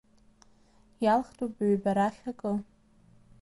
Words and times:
Иалхтәуп 1.03 1.53
ҩба 1.69 1.91
рахьтә 1.97 2.27
акы. 2.31 2.51